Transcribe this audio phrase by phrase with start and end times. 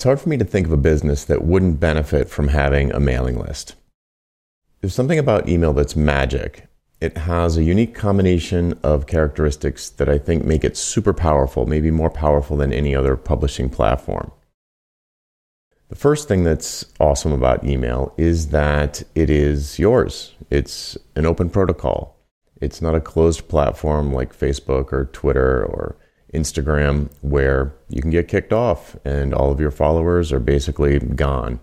[0.00, 2.98] it's hard for me to think of a business that wouldn't benefit from having a
[2.98, 3.74] mailing list.
[4.80, 6.68] There's something about email that's magic.
[7.02, 11.90] It has a unique combination of characteristics that I think make it super powerful, maybe
[11.90, 14.32] more powerful than any other publishing platform.
[15.90, 20.32] The first thing that's awesome about email is that it is yours.
[20.48, 22.16] It's an open protocol.
[22.58, 25.98] It's not a closed platform like Facebook or Twitter or
[26.34, 31.60] Instagram where you can get kicked off and all of your followers are basically gone.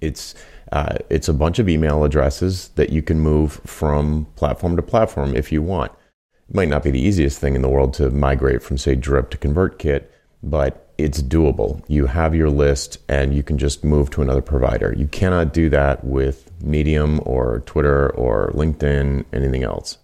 [0.00, 0.34] It's
[0.72, 5.36] uh, it's a bunch of email addresses that you can move from platform to platform
[5.36, 5.92] if you want.
[6.48, 9.28] It might not be the easiest thing in the world to migrate from, say, Drip
[9.30, 10.06] to ConvertKit,
[10.42, 11.84] but it's doable.
[11.88, 14.94] You have your list and you can just move to another provider.
[14.96, 19.98] You cannot do that with Medium or Twitter or LinkedIn, anything else.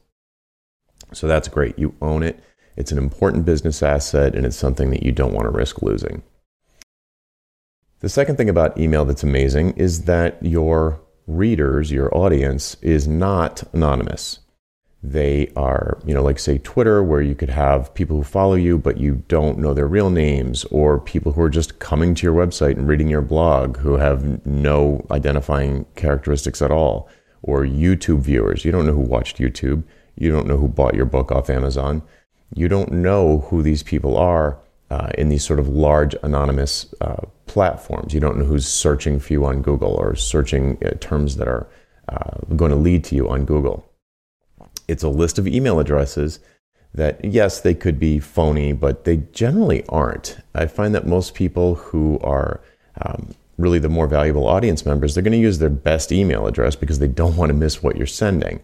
[1.13, 1.79] So that's great.
[1.79, 2.43] You own it.
[2.79, 6.23] It's an important business asset and it's something that you don't want to risk losing.
[7.99, 13.65] The second thing about email that's amazing is that your readers, your audience, is not
[13.73, 14.39] anonymous.
[15.03, 18.79] They are, you know, like say Twitter, where you could have people who follow you,
[18.79, 22.35] but you don't know their real names, or people who are just coming to your
[22.35, 27.09] website and reading your blog who have no identifying characteristics at all,
[27.43, 28.65] or YouTube viewers.
[28.65, 29.83] You don't know who watched YouTube.
[30.17, 32.03] You don't know who bought your book off Amazon.
[32.55, 34.59] You don't know who these people are
[34.91, 38.15] uh, in these sort of large anonymous uh, platforms.
[38.15, 41.67] You don't know who's searching for you on Google or searching uh, terms that are
[42.09, 43.89] uh, going to lead to you on Google
[44.89, 46.41] it's a list of email addresses
[46.95, 50.39] that, yes, they could be phony, but they generally aren't.
[50.55, 52.61] I find that most people who are
[53.03, 56.75] um, really the more valuable audience members, they're going to use their best email address
[56.75, 58.61] because they don't want to miss what you're sending.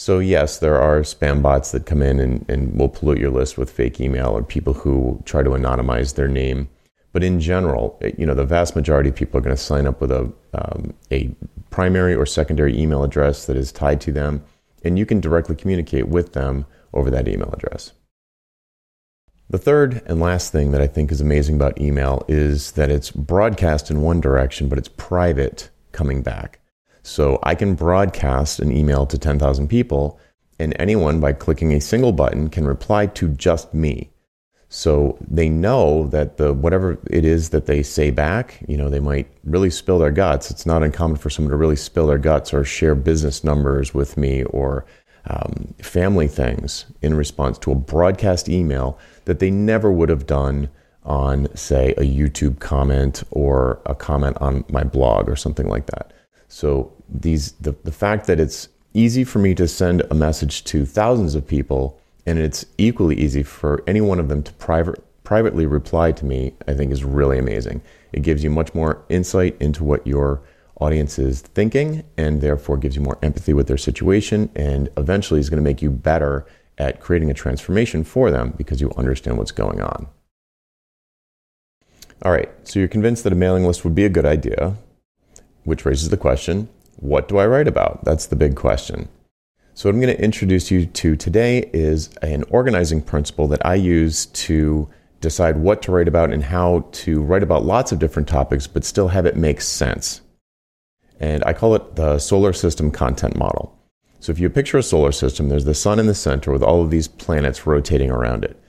[0.00, 3.58] So, yes, there are spam bots that come in and, and will pollute your list
[3.58, 6.70] with fake email or people who try to anonymize their name.
[7.12, 10.00] But in general, you know, the vast majority of people are going to sign up
[10.00, 11.36] with a, um, a
[11.68, 14.42] primary or secondary email address that is tied to them
[14.82, 16.64] and you can directly communicate with them
[16.94, 17.92] over that email address.
[19.50, 23.10] The third and last thing that I think is amazing about email is that it's
[23.10, 26.59] broadcast in one direction, but it's private coming back.
[27.02, 30.18] So I can broadcast an email to 10,000 people,
[30.58, 34.10] and anyone by clicking a single button can reply to just me.
[34.72, 39.00] So they know that the whatever it is that they say back, you know, they
[39.00, 40.48] might really spill their guts.
[40.48, 44.16] It's not uncommon for someone to really spill their guts or share business numbers with
[44.16, 44.86] me or
[45.26, 50.68] um, family things in response to a broadcast email that they never would have done
[51.04, 56.12] on, say, a YouTube comment or a comment on my blog or something like that.
[56.50, 60.84] So these the, the fact that it's easy for me to send a message to
[60.84, 65.64] thousands of people and it's equally easy for any one of them to private, privately
[65.64, 67.80] reply to me, I think is really amazing.
[68.12, 70.42] It gives you much more insight into what your
[70.80, 75.50] audience is thinking and therefore gives you more empathy with their situation and eventually is
[75.50, 76.46] going to make you better
[76.78, 80.08] at creating a transformation for them because you understand what's going on.
[82.22, 84.76] All right, so you're convinced that a mailing list would be a good idea,
[85.70, 88.04] which raises the question what do I write about?
[88.04, 89.08] That's the big question.
[89.72, 93.76] So, what I'm going to introduce you to today is an organizing principle that I
[93.76, 94.86] use to
[95.22, 98.84] decide what to write about and how to write about lots of different topics, but
[98.84, 100.20] still have it make sense.
[101.18, 103.74] And I call it the solar system content model.
[104.18, 106.82] So, if you picture a solar system, there's the sun in the center with all
[106.82, 108.62] of these planets rotating around it.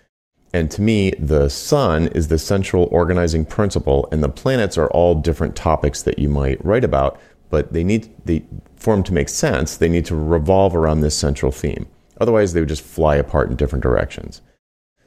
[0.54, 5.16] And to me, the sun is the central organizing principle, and the planets are all
[5.16, 7.20] different topics that you might write about,
[7.50, 8.44] but they need the
[8.76, 11.86] for them to make sense, they need to revolve around this central theme.
[12.20, 14.42] Otherwise, they would just fly apart in different directions.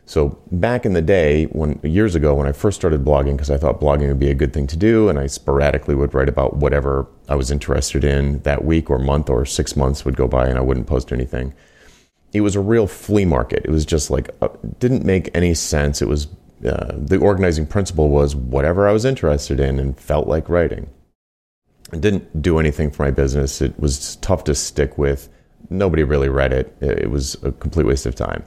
[0.06, 3.56] So back in the day, when years ago, when I first started blogging, because I
[3.56, 6.56] thought blogging would be a good thing to do, and I sporadically would write about
[6.56, 10.46] whatever I was interested in that week or month or six months would go by,
[10.46, 11.54] and I wouldn't post anything.
[12.34, 13.64] It was a real flea market.
[13.64, 16.02] It was just like uh, didn't make any sense.
[16.02, 16.26] It was
[16.66, 20.90] uh, the organizing principle was whatever I was interested in and felt like writing.
[21.92, 23.62] It didn't do anything for my business.
[23.62, 25.28] It was tough to stick with.
[25.70, 26.76] Nobody really read it.
[26.80, 28.44] It was a complete waste of time.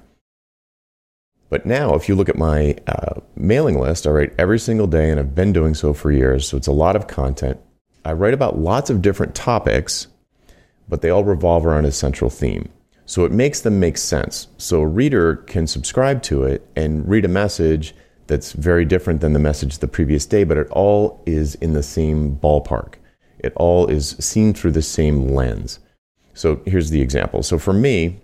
[1.50, 5.10] But now, if you look at my uh, mailing list, I write every single day,
[5.10, 6.48] and I've been doing so for years.
[6.48, 7.60] So it's a lot of content.
[8.04, 10.08] I write about lots of different topics,
[10.90, 12.70] but they all revolve around a central theme.
[13.08, 14.50] So it makes them make sense.
[14.58, 17.96] So a reader can subscribe to it and read a message
[18.28, 21.82] that's very different than the message the previous day, but it all is in the
[21.82, 22.96] same ballpark.
[23.40, 25.80] It all is seen through the same lens.
[26.34, 27.44] So here's the example.
[27.44, 28.20] So for me,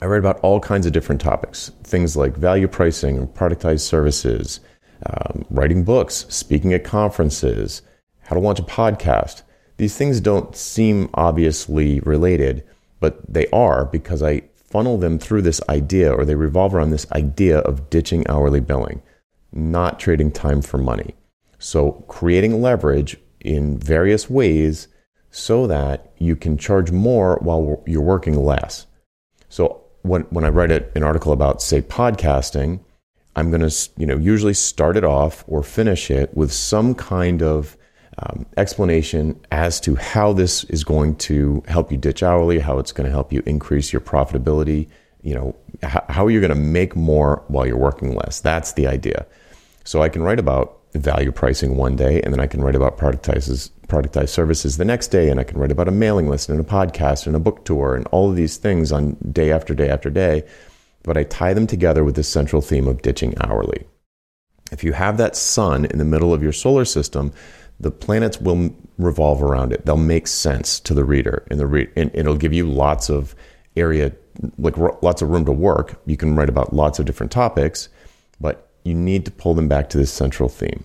[0.00, 4.60] I write about all kinds of different topics, things like value pricing, and productized services,
[5.06, 7.82] um, writing books, speaking at conferences,
[8.22, 9.42] how to launch a podcast.
[9.76, 12.64] These things don't seem obviously related,
[13.02, 17.10] but they are because I funnel them through this idea or they revolve around this
[17.12, 19.02] idea of ditching hourly billing,
[19.52, 21.14] not trading time for money.
[21.58, 24.88] So, creating leverage in various ways
[25.30, 28.86] so that you can charge more while you're working less.
[29.48, 32.80] So, when, when I write an article about, say, podcasting,
[33.36, 37.42] I'm going to, you know, usually start it off or finish it with some kind
[37.42, 37.76] of
[38.18, 42.92] um, explanation as to how this is going to help you ditch hourly, how it's
[42.92, 44.88] going to help you increase your profitability,
[45.22, 48.40] you know, how, how you're going to make more while you're working less.
[48.40, 49.26] That's the idea.
[49.84, 52.98] So I can write about value pricing one day, and then I can write about
[52.98, 56.60] productized, productized services the next day, and I can write about a mailing list and
[56.60, 59.88] a podcast and a book tour and all of these things on day after day
[59.88, 60.44] after day.
[61.02, 63.86] But I tie them together with the central theme of ditching hourly.
[64.70, 67.32] If you have that sun in the middle of your solar system,
[67.82, 69.84] the planets will revolve around it.
[69.84, 73.34] They'll make sense to the reader, and the re- and it'll give you lots of
[73.76, 74.12] area,
[74.56, 76.00] like r- lots of room to work.
[76.06, 77.88] You can write about lots of different topics,
[78.40, 80.84] but you need to pull them back to this central theme.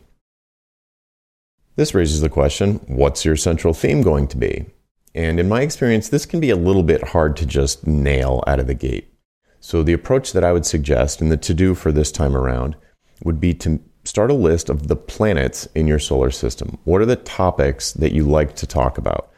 [1.75, 4.65] This raises the question: What's your central theme going to be?
[5.13, 8.59] And in my experience, this can be a little bit hard to just nail out
[8.59, 9.13] of the gate.
[9.59, 12.75] So the approach that I would suggest, and the to do for this time around,
[13.23, 16.77] would be to start a list of the planets in your solar system.
[16.85, 19.29] What are the topics that you like to talk about?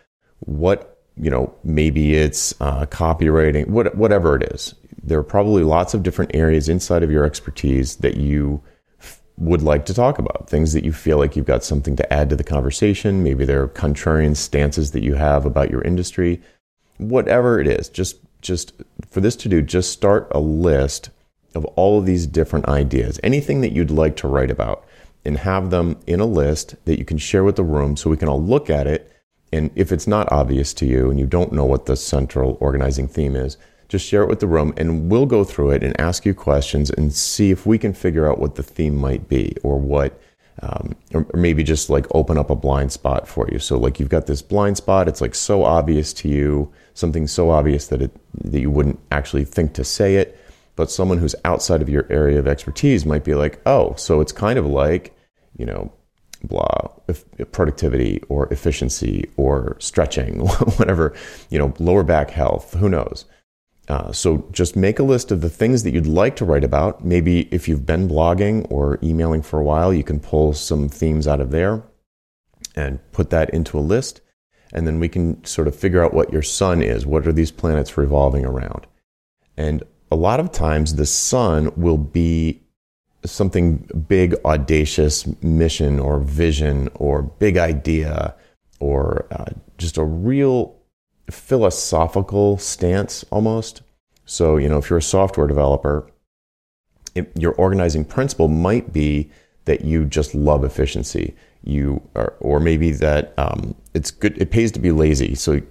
[0.42, 4.76] What, you know, maybe it's uh, copywriting, what, whatever it is.
[5.02, 8.62] There are probably lots of different areas inside of your expertise that you
[9.00, 12.14] f- would like to talk about, things that you feel like you've got something to
[12.14, 13.24] add to the conversation.
[13.24, 16.42] Maybe there are contrarian stances that you have about your industry.
[16.98, 18.74] Whatever it is, just just
[19.10, 21.10] for this to do, just start a list
[21.56, 24.86] of all of these different ideas, anything that you'd like to write about,
[25.26, 28.18] and have them in a list that you can share with the room so we
[28.18, 29.12] can all look at it.
[29.52, 33.08] And if it's not obvious to you and you don't know what the central organizing
[33.08, 33.58] theme is,
[33.88, 36.90] just share it with the room and we'll go through it and ask you questions
[36.92, 40.20] and see if we can figure out what the theme might be or what.
[40.62, 43.60] Um, or, or maybe just like open up a blind spot for you.
[43.60, 47.50] So like you've got this blind spot, it's like so obvious to you, something so
[47.50, 48.12] obvious that it
[48.44, 50.38] that you wouldn't actually think to say it
[50.80, 54.32] but someone who's outside of your area of expertise might be like, oh, so it's
[54.32, 55.14] kind of like,
[55.58, 55.92] you know,
[56.42, 56.88] blah,
[57.52, 60.40] productivity or efficiency or stretching,
[60.78, 61.14] whatever,
[61.50, 63.26] you know, lower back health, who knows.
[63.90, 67.04] Uh, so just make a list of the things that you'd like to write about.
[67.04, 71.28] Maybe if you've been blogging or emailing for a while, you can pull some themes
[71.28, 71.84] out of there
[72.78, 74.22] and put that into a list.
[74.72, 77.06] And then we can sort of figure out what your sun is.
[77.06, 78.88] What are these planets revolving around?
[79.58, 82.62] And a lot of times the sun will be
[83.26, 83.78] something
[84.08, 88.36] big, audacious mission or vision or big idea
[88.80, 90.76] or uh, just a real
[91.30, 93.82] philosophical stance almost.
[94.26, 96.10] So, you know, if you're a software developer,
[97.16, 99.30] it, your organizing principle might be
[99.66, 104.42] that you just love efficiency you are, or maybe that um, it's good.
[104.42, 105.36] It pays to be lazy.
[105.36, 105.62] So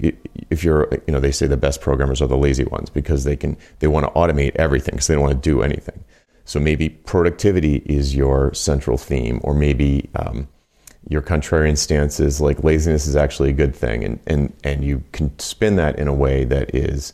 [0.51, 3.37] if you're, you know, they say the best programmers are the lazy ones because they
[3.37, 6.05] can they want to automate everything because they don't want to do anything.
[6.45, 10.49] So maybe productivity is your central theme, or maybe um,
[11.07, 15.05] your contrarian stance is like laziness is actually a good thing, and and and you
[15.13, 17.13] can spin that in a way that is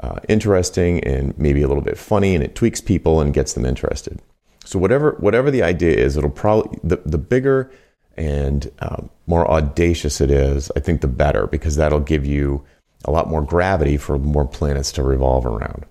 [0.00, 3.66] uh, interesting and maybe a little bit funny, and it tweaks people and gets them
[3.66, 4.20] interested.
[4.64, 7.70] So whatever whatever the idea is, it'll probably the, the bigger
[8.16, 12.64] and um, more audacious it is, I think the better because that'll give you
[13.04, 15.84] a lot more gravity for more planets to revolve around.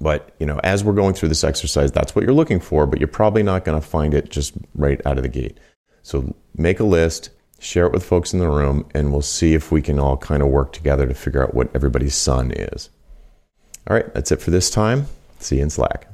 [0.00, 2.98] But you know, as we're going through this exercise, that's what you're looking for, but
[2.98, 5.58] you're probably not going to find it just right out of the gate.
[6.02, 9.72] So make a list, share it with folks in the room, and we'll see if
[9.72, 12.90] we can all kind of work together to figure out what everybody's sun is.
[13.86, 15.06] All right, that's it for this time.
[15.38, 16.08] See you in Slack.